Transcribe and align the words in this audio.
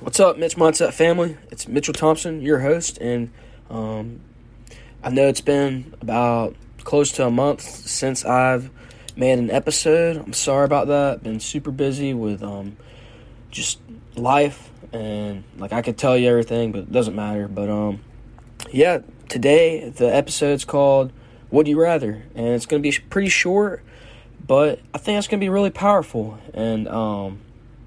What's 0.00 0.18
up, 0.18 0.38
Mitch 0.38 0.56
Mindset 0.56 0.94
family? 0.94 1.36
It's 1.50 1.68
Mitchell 1.68 1.92
Thompson, 1.92 2.40
your 2.40 2.60
host, 2.60 2.96
and 3.02 3.30
um, 3.68 4.20
I 5.04 5.10
know 5.10 5.28
it's 5.28 5.42
been 5.42 5.94
about 6.00 6.56
close 6.84 7.12
to 7.12 7.26
a 7.26 7.30
month 7.30 7.60
since 7.60 8.24
I've 8.24 8.70
made 9.14 9.38
an 9.38 9.50
episode. 9.50 10.16
I'm 10.16 10.32
sorry 10.32 10.64
about 10.64 10.86
that. 10.86 11.22
Been 11.22 11.38
super 11.38 11.70
busy 11.70 12.14
with 12.14 12.42
um, 12.42 12.78
just 13.50 13.78
life, 14.16 14.70
and 14.90 15.44
like 15.58 15.74
I 15.74 15.82
could 15.82 15.98
tell 15.98 16.16
you 16.16 16.30
everything, 16.30 16.72
but 16.72 16.78
it 16.78 16.92
doesn't 16.92 17.14
matter. 17.14 17.46
But 17.46 17.68
um, 17.68 18.00
yeah, 18.70 19.00
today 19.28 19.90
the 19.90 20.06
episode's 20.06 20.64
called 20.64 21.12
"Would 21.50 21.68
You 21.68 21.78
Rather," 21.78 22.22
and 22.34 22.48
it's 22.48 22.64
gonna 22.64 22.80
be 22.80 22.92
pretty 23.10 23.28
short, 23.28 23.82
but 24.46 24.80
I 24.94 24.98
think 24.98 25.18
it's 25.18 25.28
gonna 25.28 25.40
be 25.40 25.50
really 25.50 25.68
powerful. 25.68 26.38
And 26.54 26.88
um, 26.88 27.40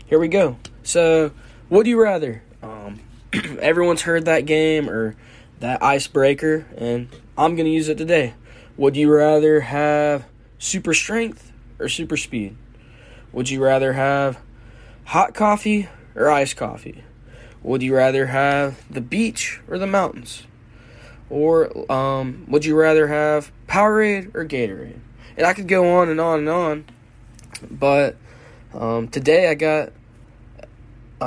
here 0.05 0.19
we 0.19 0.27
go. 0.27 0.57
So 0.83 1.31
would 1.73 1.87
you 1.87 1.99
rather? 1.99 2.43
Um, 2.61 2.99
everyone's 3.59 4.03
heard 4.03 4.25
that 4.25 4.45
game 4.45 4.87
or 4.87 5.15
that 5.59 5.81
icebreaker, 5.81 6.67
and 6.77 7.09
I'm 7.35 7.55
going 7.55 7.65
to 7.65 7.71
use 7.71 7.89
it 7.89 7.97
today. 7.97 8.35
Would 8.77 8.95
you 8.95 9.11
rather 9.11 9.61
have 9.61 10.25
super 10.59 10.93
strength 10.93 11.51
or 11.79 11.89
super 11.89 12.15
speed? 12.15 12.55
Would 13.31 13.49
you 13.49 13.63
rather 13.63 13.93
have 13.93 14.39
hot 15.05 15.33
coffee 15.33 15.89
or 16.13 16.29
iced 16.29 16.57
coffee? 16.57 17.03
Would 17.63 17.81
you 17.81 17.95
rather 17.95 18.27
have 18.27 18.83
the 18.87 19.01
beach 19.01 19.59
or 19.67 19.79
the 19.79 19.87
mountains? 19.87 20.43
Or 21.27 21.91
um, 21.91 22.45
would 22.49 22.65
you 22.65 22.75
rather 22.75 23.07
have 23.07 23.51
Powerade 23.67 24.35
or 24.35 24.45
Gatorade? 24.45 24.99
And 25.35 25.47
I 25.47 25.53
could 25.53 25.67
go 25.67 25.95
on 25.95 26.09
and 26.09 26.21
on 26.21 26.39
and 26.39 26.49
on, 26.49 26.85
but 27.71 28.15
um, 28.75 29.07
today 29.07 29.49
I 29.49 29.55
got 29.55 29.91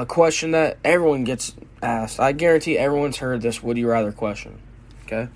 a 0.01 0.07
question 0.07 0.51
that 0.51 0.79
everyone 0.85 1.25
gets 1.25 1.55
asked. 1.83 2.21
I 2.21 2.33
guarantee 2.33 2.77
everyone's 2.77 3.17
heard 3.17 3.41
this 3.41 3.63
would 3.63 3.79
you 3.79 3.89
rather 3.89 4.13
question. 4.13 4.59
Okay? 5.05 5.29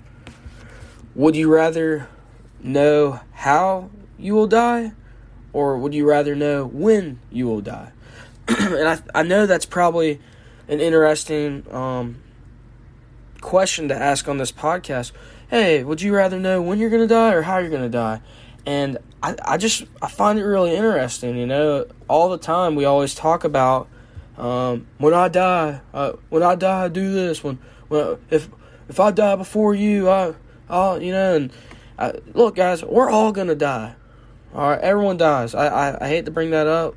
Would 1.15 1.35
you 1.35 1.51
rather 1.51 2.07
know 2.61 3.19
how 3.33 3.89
you 4.19 4.35
will 4.35 4.47
die 4.47 4.91
or 5.51 5.77
would 5.77 5.93
you 5.93 6.07
rather 6.07 6.35
know 6.35 6.65
when 6.65 7.19
you 7.31 7.47
will 7.47 7.61
die? 7.61 7.91
and 8.47 8.87
I 8.87 8.99
I 9.15 9.23
know 9.23 9.45
that's 9.45 9.65
probably 9.65 10.21
an 10.67 10.79
interesting 10.79 11.65
um, 11.73 12.21
question 13.41 13.87
to 13.87 13.95
ask 13.95 14.27
on 14.27 14.37
this 14.37 14.51
podcast. 14.51 15.11
Hey, 15.49 15.83
would 15.83 16.01
you 16.01 16.15
rather 16.15 16.39
know 16.39 16.61
when 16.61 16.77
you're 16.77 16.89
going 16.89 17.01
to 17.01 17.07
die 17.07 17.33
or 17.33 17.41
how 17.41 17.57
you're 17.57 17.69
going 17.69 17.81
to 17.81 17.89
die? 17.89 18.21
And 18.65 18.99
I, 19.23 19.35
I 19.43 19.57
just 19.57 19.85
I 20.01 20.07
find 20.07 20.37
it 20.37 20.43
really 20.43 20.75
interesting, 20.75 21.35
you 21.35 21.47
know, 21.47 21.87
all 22.07 22.29
the 22.29 22.37
time 22.37 22.75
we 22.75 22.85
always 22.85 23.15
talk 23.15 23.43
about 23.43 23.89
um, 24.41 24.87
when 24.97 25.13
I 25.13 25.27
die, 25.27 25.81
uh, 25.93 26.13
when 26.29 26.41
I 26.41 26.55
die, 26.55 26.85
I 26.85 26.87
do 26.87 27.13
this. 27.13 27.43
When, 27.43 27.59
when 27.89 28.17
if 28.31 28.49
if 28.89 28.99
I 28.99 29.11
die 29.11 29.35
before 29.35 29.75
you, 29.75 30.09
I, 30.09 30.33
I'll, 30.67 31.01
you 31.01 31.11
know. 31.11 31.35
And 31.35 31.53
I, 31.97 32.13
look, 32.33 32.55
guys, 32.55 32.83
we're 32.83 33.09
all 33.09 33.31
gonna 33.31 33.53
die. 33.53 33.93
All 34.55 34.71
right, 34.71 34.81
everyone 34.81 35.17
dies. 35.17 35.53
I, 35.53 35.67
I, 35.67 36.05
I 36.05 36.07
hate 36.09 36.25
to 36.25 36.31
bring 36.31 36.49
that 36.49 36.65
up. 36.65 36.95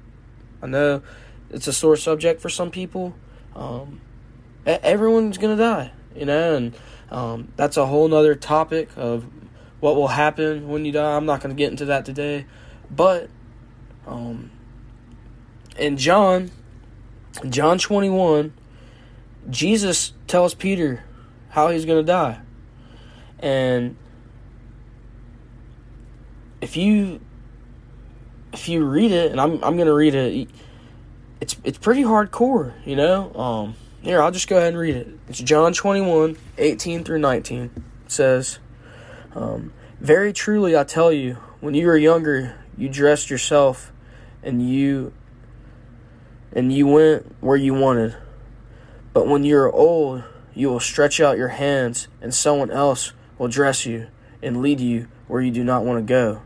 I 0.63 0.67
know 0.67 1.03
it's 1.51 1.67
a 1.67 1.73
sore 1.73 1.97
subject 1.97 2.41
for 2.41 2.49
some 2.49 2.71
people. 2.71 3.15
Um, 3.55 4.01
everyone's 4.65 5.37
gonna 5.37 5.57
die, 5.57 5.93
you 6.17 6.25
know, 6.25 6.57
and 6.57 6.75
um, 7.11 7.53
that's 7.57 7.77
a 7.77 7.85
whole 7.85 8.09
nother 8.09 8.35
topic 8.35 8.89
of 8.97 9.27
what 9.81 9.97
will 9.97 10.09
happen 10.09 10.67
when 10.69 10.87
you 10.87 10.93
die. 10.93 11.15
I'm 11.15 11.27
not 11.27 11.43
gonna 11.43 11.53
get 11.53 11.71
into 11.71 11.85
that 11.85 12.07
today, 12.07 12.47
but 12.91 13.29
um, 14.07 14.51
in 15.77 15.99
John 15.99 16.51
John 17.49 17.79
21, 17.79 18.53
Jesus 19.51 20.13
tells 20.27 20.55
Peter 20.55 21.05
how 21.51 21.69
he's 21.69 21.85
going 21.85 22.05
to 22.05 22.07
die. 22.07 22.41
And 23.41 23.97
if 26.61 26.77
you 26.77 27.21
if 28.53 28.69
you 28.69 28.85
read 28.85 29.11
it 29.11 29.33
and 29.33 29.41
I'm 29.41 29.63
I'm 29.65 29.77
going 29.77 29.87
to 29.87 29.95
read 29.95 30.15
it 30.15 30.49
it's 31.41 31.57
it's 31.65 31.77
pretty 31.77 32.03
hardcore, 32.03 32.73
you 32.87 32.97
know? 32.97 33.35
Um 33.35 33.77
here, 34.05 34.21
I'll 34.21 34.31
just 34.31 34.49
go 34.49 34.59
ahead 34.59 34.69
and 34.69 34.79
read 34.79 34.97
it. 34.97 35.09
It's 35.29 35.39
John 35.39 35.73
21, 35.73 36.37
18 36.59 37.05
through 37.05 37.21
19. 37.21 37.71
It 38.05 38.13
says, 38.13 38.59
um, 39.35 39.73
Very 39.99 40.35
truly 40.35 40.77
I 40.77 40.85
tell 40.85 41.11
you, 41.11 41.39
when 41.61 41.73
you 41.73 41.87
were 41.87 41.97
younger, 41.97 42.55
you 42.77 42.91
dressed 42.91 43.31
yourself 43.31 43.93
and 44.43 44.69
you 44.69 45.15
and 46.55 46.73
you 46.73 46.87
went 46.87 47.35
where 47.41 47.57
you 47.57 47.75
wanted. 47.75 48.17
But 49.13 49.27
when 49.27 49.45
you 49.45 49.59
are 49.59 49.73
old, 49.73 50.25
you 50.55 50.69
will 50.69 50.81
stretch 50.81 51.21
out 51.21 51.37
your 51.37 51.49
hands, 51.49 52.09
and 52.23 52.33
someone 52.33 52.71
else 52.71 53.13
will 53.39 53.49
dress 53.49 53.85
you 53.85 54.07
and 54.43 54.63
lead 54.63 54.81
you 54.81 55.09
where 55.27 55.43
you 55.43 55.51
do 55.51 55.65
not 55.65 55.85
want 55.85 55.99
to 55.99 56.09
go. 56.09 56.43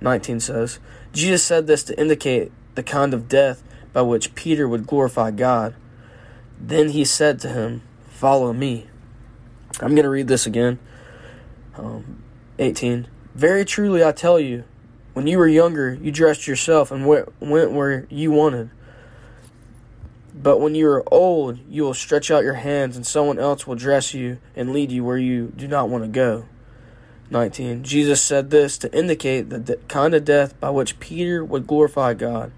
19 0.00 0.40
says, 0.40 0.78
Jesus 1.12 1.42
said 1.42 1.66
this 1.66 1.82
to 1.84 1.98
indicate 1.98 2.52
the 2.74 2.82
kind 2.82 3.14
of 3.14 3.28
death 3.28 3.62
by 3.92 4.02
which 4.02 4.34
Peter 4.34 4.68
would 4.68 4.86
glorify 4.86 5.30
God. 5.30 5.74
Then 6.60 6.90
he 6.90 7.04
said 7.04 7.40
to 7.40 7.48
him, 7.48 7.82
Follow 8.10 8.52
me. 8.52 8.86
I'm 9.80 9.94
going 9.94 10.02
to 10.02 10.10
read 10.10 10.28
this 10.28 10.46
again. 10.46 10.78
Um, 11.76 12.22
18. 12.58 13.06
Very 13.34 13.64
truly 13.64 14.04
I 14.04 14.12
tell 14.12 14.40
you, 14.40 14.64
when 15.14 15.26
you 15.26 15.38
were 15.38 15.48
younger, 15.48 15.94
you 15.94 16.10
dressed 16.10 16.46
yourself 16.46 16.90
and 16.90 17.06
went 17.06 17.30
where 17.40 18.06
you 18.10 18.30
wanted. 18.30 18.70
But 20.40 20.58
when 20.58 20.76
you 20.76 20.86
are 20.88 21.04
old, 21.12 21.58
you 21.68 21.82
will 21.82 21.94
stretch 21.94 22.30
out 22.30 22.44
your 22.44 22.54
hands, 22.54 22.96
and 22.96 23.04
someone 23.04 23.40
else 23.40 23.66
will 23.66 23.74
dress 23.74 24.14
you 24.14 24.38
and 24.54 24.72
lead 24.72 24.92
you 24.92 25.02
where 25.02 25.18
you 25.18 25.52
do 25.56 25.66
not 25.66 25.88
want 25.88 26.04
to 26.04 26.08
go. 26.08 26.44
19. 27.30 27.82
Jesus 27.82 28.22
said 28.22 28.50
this 28.50 28.78
to 28.78 28.96
indicate 28.96 29.50
the 29.50 29.58
de- 29.58 29.76
kind 29.88 30.14
of 30.14 30.24
death 30.24 30.58
by 30.60 30.70
which 30.70 31.00
Peter 31.00 31.44
would 31.44 31.66
glorify 31.66 32.14
God. 32.14 32.52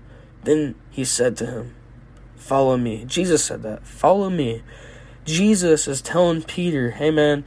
Then 0.44 0.74
he 0.90 1.04
said 1.04 1.36
to 1.38 1.46
him, 1.46 1.74
Follow 2.36 2.76
me. 2.76 3.04
Jesus 3.06 3.44
said 3.44 3.62
that. 3.62 3.86
Follow 3.86 4.30
me. 4.30 4.62
Jesus 5.24 5.88
is 5.88 6.02
telling 6.02 6.42
Peter, 6.42 6.92
Hey 6.92 7.10
man, 7.10 7.44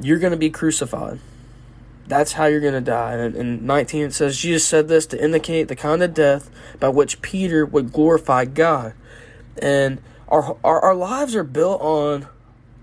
you're 0.00 0.18
going 0.18 0.32
to 0.32 0.36
be 0.36 0.50
crucified. 0.50 1.20
That's 2.06 2.32
how 2.32 2.46
you're 2.46 2.60
going 2.60 2.74
to 2.74 2.80
die. 2.80 3.14
And 3.14 3.34
in 3.34 3.64
19 3.64 4.06
it 4.06 4.14
says, 4.14 4.36
Jesus 4.36 4.66
said 4.66 4.88
this 4.88 5.06
to 5.06 5.22
indicate 5.22 5.68
the 5.68 5.76
kind 5.76 6.02
of 6.02 6.12
death 6.12 6.50
by 6.78 6.88
which 6.88 7.22
Peter 7.22 7.64
would 7.64 7.92
glorify 7.92 8.44
God 8.44 8.94
and 9.58 10.00
our, 10.28 10.56
our 10.64 10.80
our 10.80 10.94
lives 10.94 11.34
are 11.34 11.44
built 11.44 11.80
on 11.80 12.26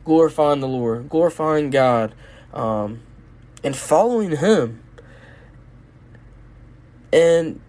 glorifying 0.06 0.60
the 0.60 0.68
Lord, 0.68 1.10
glorifying 1.10 1.70
God, 1.70 2.14
um, 2.54 3.02
and 3.64 3.76
following 3.76 4.36
Him. 4.38 4.82
And 7.14 7.60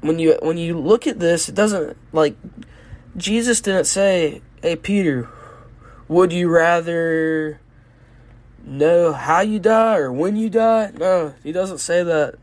when 0.00 0.18
you 0.18 0.38
when 0.42 0.58
you 0.58 0.78
look 0.78 1.06
at 1.06 1.18
this, 1.18 1.48
it 1.48 1.54
doesn't 1.54 1.96
like 2.12 2.36
Jesus 3.16 3.60
didn't 3.60 3.86
say, 3.86 4.42
"Hey 4.60 4.76
Peter, 4.76 5.28
would 6.08 6.32
you 6.32 6.48
rather 6.48 7.60
know 8.64 9.12
how 9.12 9.40
you 9.40 9.58
die 9.58 9.96
or 9.96 10.12
when 10.12 10.36
you 10.36 10.50
die?" 10.50 10.92
No, 10.98 11.34
he 11.42 11.52
doesn't 11.52 11.78
say 11.78 12.02
that. 12.02 12.34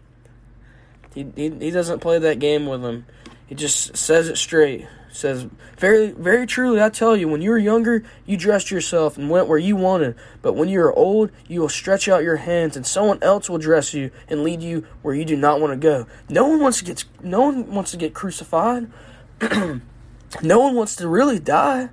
He 1.14 1.28
he, 1.36 1.50
he 1.50 1.72
doesn't 1.72 2.00
play 2.00 2.18
that 2.20 2.40
game 2.40 2.66
with 2.66 2.84
him. 2.84 3.06
He 3.50 3.56
just 3.56 3.98
says 3.98 4.30
it 4.30 4.38
straight 4.38 4.88
says, 5.12 5.48
Very, 5.78 6.12
very 6.12 6.46
truly, 6.46 6.82
I 6.82 6.90
tell 6.90 7.16
you, 7.16 7.28
when 7.28 7.42
you 7.42 7.50
were 7.52 7.58
younger, 7.58 8.04
you 8.26 8.38
dressed 8.38 8.72
yourself 8.72 9.18
and 9.18 9.30
went 9.30 9.48
where 9.48 9.58
you 9.58 9.76
wanted. 9.76 10.16
But 10.42 10.54
when 10.54 10.70
you 10.70 10.82
are 10.82 10.94
old, 10.94 11.32
you 11.48 11.62
will 11.62 11.70
stretch 11.70 12.08
out 12.08 12.24
your 12.24 12.38
hands, 12.38 12.76
and 12.76 12.86
someone 12.86 13.20
else 13.22 13.50
will 13.50 13.58
dress 13.58 13.94
you 13.94 14.12
and 14.28 14.44
lead 14.44 14.62
you 14.62 14.86
where 15.02 15.14
you 15.14 15.26
do 15.26 15.36
not 15.36 15.60
want 15.60 15.74
to 15.74 15.78
go. 15.78 16.08
No 16.30 16.48
one 16.48 16.60
wants 16.60 16.80
to 16.80 16.86
get, 16.86 17.04
no 17.22 17.42
one 17.42 17.74
wants 17.74 17.92
to 17.92 17.98
get 17.98 18.14
crucified. 18.14 18.90
no 19.42 20.60
one 20.60 20.76
wants 20.76 20.96
to 20.98 21.08
really 21.08 21.40
die. 21.40 21.90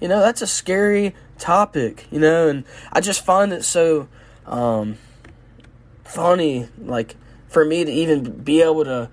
You 0.00 0.08
know, 0.08 0.20
that's 0.20 0.42
a 0.42 0.46
scary 0.46 1.14
topic, 1.38 2.06
you 2.10 2.18
know, 2.18 2.48
and 2.48 2.64
I 2.92 3.00
just 3.00 3.24
find 3.24 3.52
it 3.52 3.64
so 3.64 4.08
um, 4.46 4.96
funny, 6.04 6.68
like, 6.78 7.16
for 7.48 7.64
me 7.64 7.84
to 7.84 7.90
even 7.90 8.42
be 8.42 8.62
able 8.62 8.84
to 8.84 9.10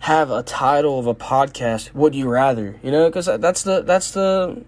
have 0.00 0.30
a 0.30 0.42
title 0.42 0.98
of 0.98 1.06
a 1.06 1.14
podcast 1.14 1.94
would 1.94 2.14
you 2.14 2.28
rather? 2.28 2.78
You 2.82 2.90
know 2.90 3.08
because 3.08 3.26
that's 3.26 3.62
the 3.62 3.82
that's 3.82 4.10
the 4.12 4.64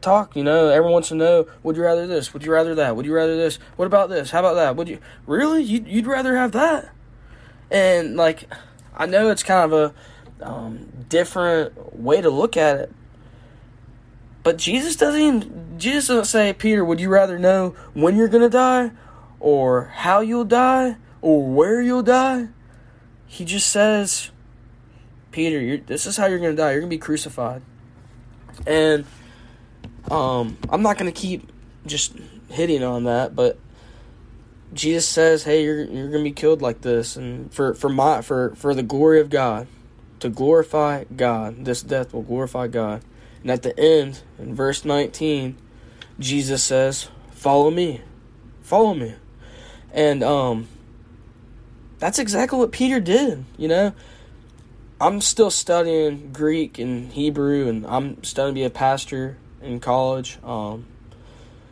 talk 0.00 0.36
you 0.36 0.44
know? 0.44 0.68
Everyone 0.68 0.92
wants 0.92 1.08
to 1.08 1.14
know 1.14 1.46
would 1.62 1.76
you 1.76 1.82
rather 1.82 2.06
this? 2.06 2.32
Would 2.32 2.44
you 2.44 2.52
rather 2.52 2.74
that? 2.74 2.96
Would 2.96 3.06
you 3.06 3.14
rather 3.14 3.36
this? 3.36 3.56
What 3.76 3.86
about 3.86 4.08
this? 4.08 4.30
How 4.30 4.40
about 4.40 4.54
that? 4.54 4.76
Would 4.76 4.88
you 4.88 4.98
really? 5.26 5.62
You'd, 5.62 5.86
you'd 5.86 6.06
rather 6.06 6.36
have 6.36 6.52
that? 6.52 6.90
And 7.70 8.16
like 8.16 8.48
i 8.94 9.06
know 9.06 9.30
it's 9.30 9.42
kind 9.42 9.72
of 9.72 9.94
a 10.40 10.46
um, 10.46 10.86
different 11.08 11.98
way 11.98 12.20
to 12.20 12.28
look 12.28 12.58
at 12.58 12.76
it 12.76 12.92
but 14.42 14.58
jesus 14.58 14.96
doesn't 14.96 15.18
even 15.18 15.78
jesus 15.78 16.08
doesn't 16.08 16.26
say 16.26 16.52
peter 16.52 16.84
would 16.84 17.00
you 17.00 17.08
rather 17.08 17.38
know 17.38 17.70
when 17.94 18.14
you're 18.14 18.28
gonna 18.28 18.50
die 18.50 18.90
or 19.42 19.86
how 19.86 20.20
you'll 20.20 20.44
die 20.44 20.96
or 21.20 21.44
where 21.46 21.82
you'll 21.82 22.02
die? 22.02 22.48
He 23.26 23.44
just 23.44 23.68
says 23.68 24.30
Peter, 25.32 25.78
this 25.78 26.06
is 26.06 26.16
how 26.16 26.26
you're 26.26 26.38
going 26.38 26.54
to 26.54 26.62
die. 26.62 26.72
You're 26.72 26.80
going 26.80 26.90
to 26.90 26.96
be 26.96 27.00
crucified. 27.00 27.62
And 28.66 29.04
um, 30.10 30.58
I'm 30.68 30.82
not 30.82 30.98
going 30.98 31.12
to 31.12 31.18
keep 31.18 31.50
just 31.86 32.14
hitting 32.48 32.84
on 32.84 33.04
that, 33.04 33.34
but 33.34 33.58
Jesus 34.72 35.08
says, 35.08 35.44
"Hey, 35.44 35.64
you're 35.64 35.84
you're 35.84 36.08
going 36.08 36.24
to 36.24 36.30
be 36.30 36.32
killed 36.32 36.62
like 36.62 36.82
this 36.82 37.16
and 37.16 37.52
for 37.52 37.74
for 37.74 37.88
my 37.88 38.22
for 38.22 38.54
for 38.54 38.74
the 38.74 38.82
glory 38.82 39.20
of 39.20 39.30
God, 39.30 39.66
to 40.20 40.28
glorify 40.28 41.04
God. 41.04 41.64
This 41.64 41.82
death 41.82 42.12
will 42.12 42.22
glorify 42.22 42.68
God." 42.68 43.02
And 43.42 43.50
at 43.50 43.62
the 43.62 43.78
end, 43.78 44.20
in 44.38 44.54
verse 44.54 44.84
19, 44.84 45.56
Jesus 46.18 46.62
says, 46.62 47.08
"Follow 47.32 47.70
me. 47.70 48.00
Follow 48.62 48.94
me." 48.94 49.14
And 49.92 50.22
um 50.22 50.68
that's 51.98 52.18
exactly 52.18 52.58
what 52.58 52.72
Peter 52.72 52.98
did, 52.98 53.44
you 53.56 53.68
know? 53.68 53.92
I'm 55.02 55.20
still 55.20 55.50
studying 55.50 56.32
Greek 56.32 56.78
and 56.78 57.10
Hebrew 57.10 57.68
and 57.68 57.84
I'm 57.84 58.22
studying 58.22 58.54
to 58.54 58.58
be 58.60 58.64
a 58.64 58.70
pastor 58.70 59.36
in 59.60 59.80
college. 59.80 60.38
Um 60.44 60.86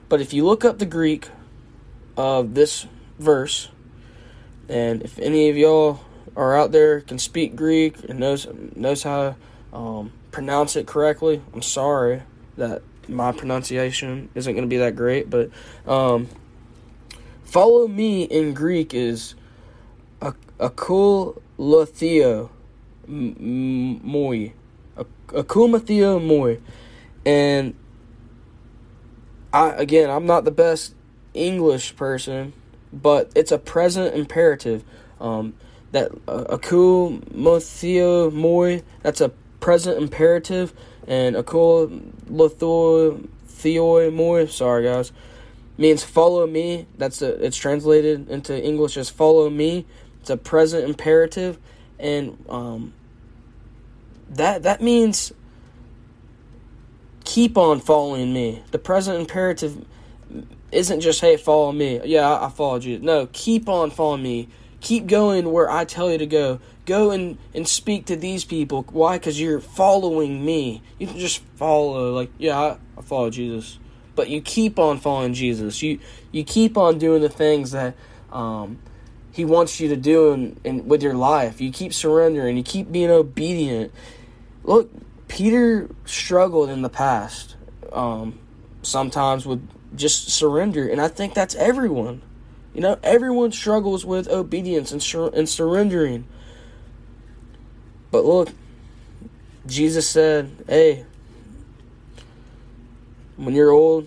but 0.09 0.21
if 0.21 0.33
you 0.33 0.45
look 0.45 0.65
up 0.65 0.81
the 0.81 0.87
Greek 0.87 1.29
of 2.17 2.55
this 2.55 2.89
verse, 3.21 3.69
and 4.69 5.03
if 5.03 5.17
any 5.21 5.49
of 5.49 5.57
y'all 5.57 6.01
are 6.35 6.59
out 6.59 6.73
there 6.73 7.03
can 7.03 7.21
speak 7.21 7.55
Greek 7.55 8.03
and 8.09 8.19
knows 8.19 8.49
knows 8.75 9.05
how 9.05 9.23
to 9.71 9.77
um, 9.77 10.13
pronounce 10.33 10.75
it 10.75 10.89
correctly, 10.89 11.41
I'm 11.55 11.63
sorry 11.63 12.23
that 12.57 12.83
my 13.07 13.31
pronunciation 13.31 14.29
isn't 14.35 14.53
going 14.53 14.65
to 14.65 14.69
be 14.69 14.79
that 14.79 14.97
great, 14.97 15.31
but 15.31 15.51
um, 15.87 16.27
follow 17.45 17.87
me 17.87 18.25
in 18.25 18.55
Greek 18.55 18.93
is 18.93 19.37
a 20.21 20.35
cool 20.71 21.41
akulatheo 21.57 22.51
moi, 23.11 24.53
akumatheo 25.29 26.25
moi, 26.25 26.57
and 27.27 27.75
I 29.53 29.71
again, 29.71 30.11
I'm 30.11 30.27
not 30.27 30.45
the 30.45 30.51
best 30.51 30.95
English 31.35 31.97
person, 31.97 32.53
but 32.93 33.31
it's 33.35 33.53
a 33.53 33.59
present 33.59 34.15
imperative. 34.15 34.85
Um, 35.21 35.55
that 35.93 36.13
uh, 36.29 36.45
aku 36.51 37.21
mothio 37.35 38.33
moi, 38.33 38.81
that's 39.03 39.21
a 39.21 39.31
present 39.59 39.99
imperative, 39.99 40.73
and 41.07 41.37
aku 41.37 41.89
lothoi 42.31 43.29
theoi 43.47 44.11
moi, 44.11 44.47
sorry 44.47 44.85
guys, 44.85 45.13
means 45.77 46.05
follow 46.05 46.47
me. 46.47 46.87
That's 46.97 47.23
a, 47.23 47.45
it's 47.45 47.57
translated 47.57 48.31
into 48.31 48.57
English 48.63 48.97
as 48.97 49.11
follow 49.11 49.51
me. 49.51 49.87
It's 50.21 50.31
a 50.31 50.37
present 50.37 50.85
imperative, 50.85 51.59
and 51.99 52.43
um, 52.49 52.93
that 54.31 54.63
that 54.63 54.81
means 54.81 55.33
keep 57.25 57.57
on 57.59 57.81
following 57.81 58.33
me. 58.33 58.63
The 58.71 58.79
present 58.79 59.19
imperative 59.19 59.85
isn't 60.73 61.01
just 61.01 61.21
hey 61.21 61.37
follow 61.37 61.73
me. 61.73 62.01
Yeah, 62.05 62.29
I, 62.29 62.47
I 62.47 62.49
followed 62.51 62.85
you. 62.85 62.99
No, 62.99 63.29
keep 63.33 63.69
on 63.69 63.91
following 63.91 64.23
me. 64.23 64.49
Keep 64.81 65.09
going 65.09 65.53
where 65.53 65.71
I 65.71 65.85
tell 65.85 66.11
you 66.11 66.19
to 66.19 66.27
go. 66.27 66.61
Go 66.87 67.11
and, 67.11 67.37
and 67.55 67.69
speak 67.69 68.07
to 68.07 68.17
these 68.17 68.45
people. 68.45 68.83
Why? 68.91 69.19
Because 69.19 69.39
you're 69.39 69.61
following 69.61 70.45
me. 70.45 70.83
You 70.99 71.07
can 71.07 71.19
just 71.19 71.41
follow, 71.57 72.15
like, 72.15 72.31
yeah, 72.39 72.59
I, 72.59 72.79
I 72.97 73.03
follow 73.03 73.31
Jesus. 73.31 73.79
But 74.17 74.31
you 74.31 74.41
keep 74.41 74.79
on 74.79 74.99
following 74.99 75.35
Jesus. 75.35 75.83
You 75.83 76.01
you 76.33 76.45
keep 76.45 76.77
on 76.77 76.99
doing 76.99 77.23
the 77.23 77.29
things 77.29 77.73
that 77.73 77.95
um, 78.33 78.79
He 79.33 79.45
wants 79.45 79.81
you 79.81 79.89
to 79.89 79.97
do 79.97 80.33
in, 80.33 80.61
in, 80.65 80.89
with 80.89 81.03
your 81.03 81.15
life. 81.15 81.61
You 81.61 81.71
keep 81.71 81.93
surrendering. 81.93 82.57
You 82.57 82.63
keep 82.63 82.91
being 82.91 83.11
obedient. 83.11 83.93
Look, 84.65 84.91
Peter 85.29 85.89
struggled 86.05 86.71
in 86.71 86.83
the 86.83 86.89
past, 86.89 87.57
um, 87.93 88.39
sometimes 88.83 89.47
with 89.47 89.67
just 89.97 90.29
surrender, 90.29 90.89
and 90.89 91.01
I 91.01 91.09
think 91.09 91.35
that's 91.35 91.55
everyone. 91.55 92.23
You 92.75 92.81
know, 92.81 92.99
everyone 93.03 93.53
struggles 93.53 94.05
with 94.05 94.29
obedience 94.29 94.93
and, 94.93 95.03
sur- 95.03 95.31
and 95.35 95.49
surrendering. 95.49 96.27
But 98.11 98.25
look, 98.25 98.51
Jesus 99.67 100.09
said, 100.09 100.51
Hey, 100.67 101.05
when 103.37 103.55
you're 103.55 103.71
old, 103.71 104.07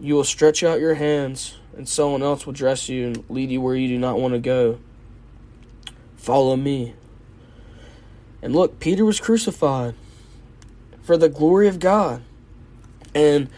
you 0.00 0.14
will 0.14 0.24
stretch 0.24 0.62
out 0.62 0.80
your 0.80 0.94
hands, 0.94 1.56
and 1.76 1.88
someone 1.88 2.22
else 2.22 2.46
will 2.46 2.52
dress 2.52 2.88
you 2.88 3.06
and 3.06 3.24
lead 3.30 3.50
you 3.50 3.60
where 3.60 3.74
you 3.74 3.88
do 3.88 3.98
not 3.98 4.18
want 4.18 4.34
to 4.34 4.40
go. 4.40 4.78
Follow 6.16 6.56
me. 6.56 6.94
And 8.42 8.54
look, 8.54 8.78
Peter 8.80 9.04
was 9.04 9.20
crucified 9.20 9.94
for 11.02 11.16
the 11.16 11.28
glory 11.28 11.68
of 11.68 11.80
God. 11.80 12.22
And 13.14 13.48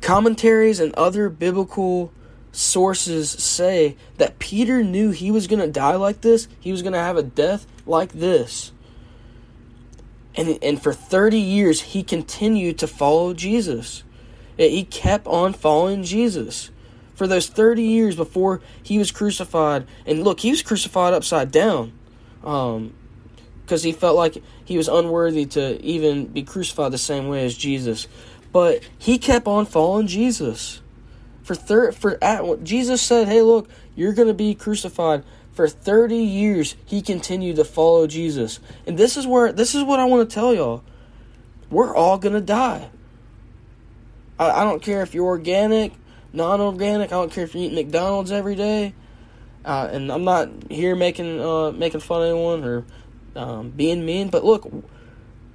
commentaries 0.00 0.80
and 0.80 0.94
other 0.94 1.28
biblical 1.28 2.12
sources 2.52 3.30
say 3.30 3.96
that 4.16 4.38
Peter 4.38 4.82
knew 4.82 5.10
he 5.10 5.30
was 5.30 5.46
going 5.46 5.60
to 5.60 5.70
die 5.70 5.96
like 5.96 6.20
this, 6.20 6.48
he 6.60 6.72
was 6.72 6.82
going 6.82 6.92
to 6.92 6.98
have 6.98 7.16
a 7.16 7.22
death 7.22 7.66
like 7.86 8.12
this. 8.12 8.72
And, 10.34 10.58
and 10.62 10.80
for 10.80 10.92
30 10.92 11.38
years, 11.38 11.80
he 11.80 12.02
continued 12.02 12.78
to 12.78 12.86
follow 12.86 13.34
Jesus. 13.34 14.04
He 14.56 14.84
kept 14.84 15.26
on 15.26 15.52
following 15.52 16.04
Jesus 16.04 16.70
for 17.14 17.26
those 17.26 17.48
30 17.48 17.82
years 17.82 18.14
before 18.14 18.60
he 18.82 18.98
was 18.98 19.10
crucified. 19.10 19.86
And 20.06 20.22
look, 20.22 20.40
he 20.40 20.50
was 20.50 20.62
crucified 20.62 21.12
upside 21.12 21.50
down. 21.50 21.92
Um, 22.44 22.94
because 23.68 23.82
he 23.82 23.92
felt 23.92 24.16
like 24.16 24.42
he 24.64 24.78
was 24.78 24.88
unworthy 24.88 25.44
to 25.44 25.78
even 25.84 26.24
be 26.24 26.42
crucified 26.42 26.90
the 26.90 26.96
same 26.96 27.28
way 27.28 27.44
as 27.44 27.54
Jesus. 27.54 28.08
But 28.50 28.82
he 28.96 29.18
kept 29.18 29.46
on 29.46 29.66
following 29.66 30.06
Jesus. 30.06 30.80
For 31.42 31.54
thir- 31.54 31.92
for 31.92 32.16
at, 32.24 32.64
Jesus 32.64 33.02
said, 33.02 33.28
"Hey, 33.28 33.42
look, 33.42 33.68
you're 33.94 34.14
going 34.14 34.28
to 34.28 34.34
be 34.34 34.54
crucified." 34.54 35.22
For 35.52 35.68
30 35.68 36.16
years, 36.16 36.76
he 36.86 37.02
continued 37.02 37.56
to 37.56 37.64
follow 37.64 38.06
Jesus. 38.06 38.60
And 38.86 38.96
this 38.96 39.16
is 39.18 39.26
where 39.26 39.52
this 39.52 39.74
is 39.74 39.82
what 39.82 40.00
I 40.00 40.06
want 40.06 40.28
to 40.28 40.34
tell 40.34 40.54
y'all. 40.54 40.82
We're 41.68 41.94
all 41.94 42.16
going 42.16 42.34
to 42.34 42.40
die. 42.40 42.88
I, 44.38 44.62
I 44.62 44.64
don't 44.64 44.80
care 44.80 45.02
if 45.02 45.14
you're 45.14 45.26
organic, 45.26 45.92
non-organic. 46.32 47.08
I 47.08 47.16
don't 47.16 47.32
care 47.32 47.44
if 47.44 47.54
you 47.54 47.62
eat 47.62 47.74
McDonald's 47.74 48.32
every 48.32 48.54
day. 48.54 48.94
Uh, 49.62 49.90
and 49.92 50.10
I'm 50.10 50.24
not 50.24 50.48
here 50.70 50.96
making 50.96 51.40
uh, 51.40 51.72
making 51.72 52.00
fun 52.00 52.22
of 52.22 52.28
anyone 52.28 52.64
or 52.64 52.86
um, 53.38 53.70
being 53.70 54.04
mean. 54.04 54.28
But 54.28 54.44
look, 54.44 54.70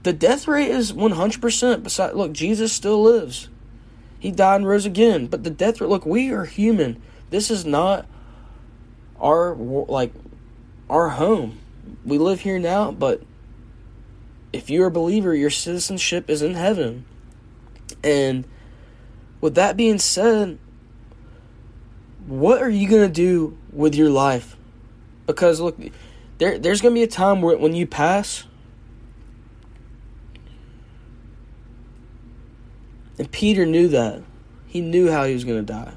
the 0.03 0.13
death 0.13 0.47
rate 0.47 0.69
is 0.69 0.93
100%. 0.93 1.83
Besides, 1.83 2.15
look, 2.15 2.33
Jesus 2.33 2.73
still 2.73 3.03
lives. 3.03 3.49
He 4.19 4.31
died 4.31 4.57
and 4.57 4.67
rose 4.67 4.85
again. 4.85 5.27
But 5.27 5.43
the 5.43 5.49
death 5.49 5.81
rate, 5.81 5.89
look, 5.89 6.05
we 6.05 6.31
are 6.31 6.45
human. 6.45 7.01
This 7.29 7.51
is 7.51 7.65
not 7.65 8.07
our, 9.19 9.53
like, 9.55 10.13
our 10.89 11.09
home. 11.09 11.59
We 12.05 12.17
live 12.17 12.41
here 12.41 12.59
now, 12.59 12.91
but 12.91 13.21
if 14.53 14.69
you're 14.69 14.87
a 14.87 14.91
believer, 14.91 15.35
your 15.35 15.49
citizenship 15.49 16.29
is 16.29 16.41
in 16.41 16.53
heaven. 16.53 17.05
And 18.03 18.45
with 19.41 19.55
that 19.55 19.75
being 19.75 19.99
said, 19.99 20.57
what 22.25 22.61
are 22.61 22.69
you 22.69 22.87
going 22.87 23.07
to 23.07 23.13
do 23.13 23.57
with 23.71 23.95
your 23.95 24.09
life? 24.09 24.55
Because, 25.25 25.59
look, 25.59 25.77
there, 26.43 26.59
there's 26.59 26.81
going 26.81 26.93
to 26.93 26.99
be 26.99 27.03
a 27.03 27.07
time 27.07 27.41
where 27.41 27.57
when 27.57 27.73
you 27.73 27.87
pass, 27.87 28.43
and 33.17 33.31
Peter 33.31 33.65
knew 33.65 33.87
that. 33.87 34.21
He 34.67 34.81
knew 34.81 35.09
how 35.09 35.23
he 35.23 35.33
was 35.33 35.45
going 35.45 35.65
to 35.65 35.73
die. 35.73 35.93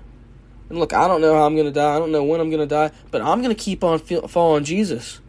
And 0.68 0.78
look, 0.78 0.92
I 0.92 1.08
don't 1.08 1.20
know 1.20 1.34
how 1.34 1.46
I'm 1.46 1.56
going 1.56 1.66
to 1.66 1.72
die. 1.72 1.96
I 1.96 1.98
don't 1.98 2.12
know 2.12 2.22
when 2.22 2.40
I'm 2.40 2.50
going 2.50 2.60
to 2.60 2.66
die, 2.66 2.92
but 3.10 3.22
I'm 3.22 3.42
going 3.42 3.54
to 3.54 3.60
keep 3.60 3.82
on 3.82 3.98
following 3.98 4.62
Jesus. 4.62 5.20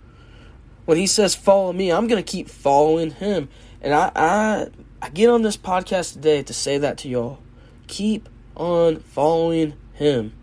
When 0.85 0.99
he 0.99 1.07
says 1.07 1.33
follow 1.33 1.73
me, 1.73 1.91
I'm 1.91 2.07
going 2.07 2.23
to 2.23 2.31
keep 2.31 2.47
following 2.47 3.09
him. 3.09 3.49
And 3.81 3.95
I, 3.95 4.11
I 4.15 4.67
I 5.01 5.09
get 5.09 5.31
on 5.31 5.41
this 5.41 5.57
podcast 5.57 6.13
today 6.13 6.43
to 6.43 6.53
say 6.53 6.77
that 6.77 6.99
to 6.99 7.09
y'all. 7.09 7.39
Keep 7.87 8.29
on 8.55 8.97
following 8.97 9.73
him. 9.93 10.33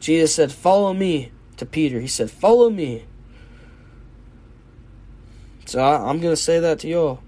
Jesus 0.00 0.34
said, 0.34 0.50
"Follow 0.50 0.92
me." 0.92 1.30
To 1.58 1.66
Peter, 1.66 2.00
he 2.00 2.08
said, 2.08 2.28
"Follow 2.30 2.68
me." 2.70 3.04
So 5.72 5.80
I, 5.80 6.06
I'm 6.06 6.20
going 6.20 6.34
to 6.34 6.36
say 6.36 6.60
that 6.60 6.80
to 6.80 6.88
y'all. 6.88 7.22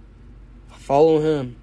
Follow 0.68 1.20
him. 1.22 1.56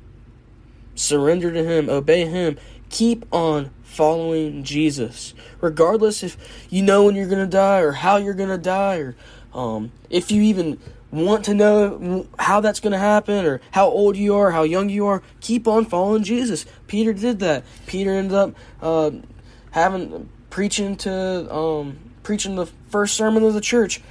Surrender 0.96 1.54
to 1.54 1.64
him. 1.64 1.92
Obey 1.92 2.26
him. 2.26 2.58
Keep 2.90 3.32
on 3.32 3.70
following 3.84 4.64
Jesus. 4.64 5.36
Regardless 5.62 6.24
if 6.24 6.66
you 6.72 6.82
know 6.82 7.04
when 7.04 7.14
you're 7.14 7.28
going 7.28 7.38
to 7.38 7.46
die 7.46 7.82
or 7.82 7.92
how 7.92 8.18
you're 8.18 8.34
going 8.34 8.50
to 8.50 8.58
die 8.58 8.96
or 8.96 9.16
um, 9.54 9.92
if 10.10 10.32
you 10.32 10.42
even 10.42 10.80
want 11.12 11.46
to 11.46 11.54
know 11.54 12.26
how 12.40 12.62
that's 12.62 12.80
going 12.80 12.94
to 12.94 12.98
happen 12.98 13.46
or 13.46 13.62
how 13.70 13.86
old 13.86 14.18
you 14.18 14.34
are, 14.34 14.50
how 14.50 14.64
young 14.64 14.90
you 14.90 15.06
are, 15.06 15.22
keep 15.40 15.68
on 15.68 15.86
following 15.86 16.24
Jesus. 16.24 16.66
Peter 16.88 17.14
did 17.14 17.38
that. 17.42 17.64
Peter 17.86 18.10
ended 18.10 18.34
up 18.34 18.56
uh, 18.82 19.12
having 19.70 20.28
preaching 20.50 20.96
to 20.96 21.54
um, 21.54 22.00
preaching 22.24 22.56
the 22.56 22.66
first 22.66 23.14
sermon 23.14 23.44
of 23.44 23.54
the 23.54 23.62
church 23.62 24.02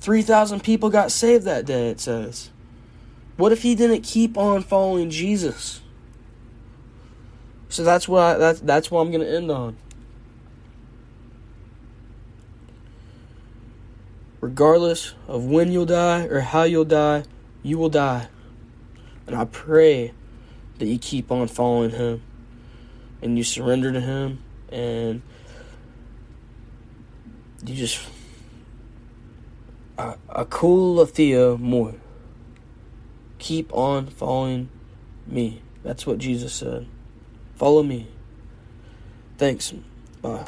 3,000 0.00 0.62
people 0.62 0.90
got 0.90 1.10
saved 1.10 1.44
that 1.44 1.66
day, 1.66 1.88
it 1.88 2.00
says. 2.00 2.50
What 3.36 3.52
if 3.52 3.62
he 3.62 3.74
didn't 3.74 4.02
keep 4.02 4.36
on 4.36 4.62
following 4.62 5.10
Jesus? 5.10 5.80
So 7.68 7.84
that's 7.84 8.08
what 8.08 8.22
I, 8.22 8.34
that's 8.38 8.60
that's 8.60 8.90
what 8.90 9.00
I'm 9.00 9.12
gonna 9.12 9.26
end 9.26 9.50
on. 9.50 9.76
Regardless 14.40 15.14
of 15.26 15.44
when 15.44 15.70
you'll 15.70 15.86
die 15.86 16.24
or 16.24 16.40
how 16.40 16.62
you'll 16.62 16.84
die, 16.84 17.24
you 17.62 17.76
will 17.76 17.90
die. 17.90 18.28
And 19.26 19.36
I 19.36 19.44
pray 19.44 20.14
that 20.78 20.86
you 20.86 20.98
keep 20.98 21.30
on 21.30 21.48
following 21.48 21.90
him 21.90 22.22
and 23.20 23.36
you 23.36 23.44
surrender 23.44 23.92
to 23.92 24.00
him 24.00 24.42
and 24.70 25.22
you 27.64 27.74
just 27.74 28.00
a, 29.98 30.16
a 30.28 30.44
cool 30.46 31.04
Theo 31.10 31.56
more. 31.58 31.94
Keep 33.38 33.72
on 33.74 34.06
following 34.06 34.68
me. 35.26 35.62
That's 35.82 36.06
what 36.06 36.18
Jesus 36.18 36.52
said. 36.52 36.86
Follow 37.56 37.82
me. 37.82 38.06
Thanks. 39.36 39.72
Bye. 40.22 40.46